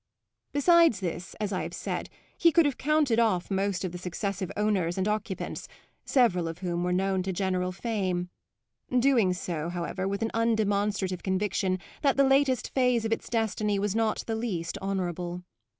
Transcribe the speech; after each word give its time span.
Besides 0.51 0.99
this, 0.99 1.35
as 1.39 1.53
I 1.53 1.61
have 1.61 1.75
said, 1.75 2.09
he 2.35 2.51
could 2.51 2.65
have 2.65 2.79
counted 2.79 3.19
off 3.19 3.51
most 3.51 3.85
of 3.85 3.91
the 3.91 3.99
successive 3.99 4.51
owners 4.57 4.97
and 4.97 5.07
occupants, 5.07 5.67
several 6.05 6.47
of 6.47 6.57
whom 6.57 6.83
were 6.83 6.91
known 6.91 7.21
to 7.21 7.31
general 7.31 7.71
fame; 7.71 8.31
doing 8.89 9.31
so, 9.31 9.69
however, 9.69 10.07
with 10.07 10.23
an 10.23 10.31
undemonstrative 10.33 11.21
conviction 11.21 11.77
that 12.01 12.17
the 12.17 12.23
latest 12.23 12.73
phase 12.73 13.05
of 13.05 13.11
its 13.13 13.29
destiny 13.29 13.77
was 13.77 13.95
not 13.95 14.23
the 14.25 14.35
least 14.35 14.75
honourable. 14.79 15.43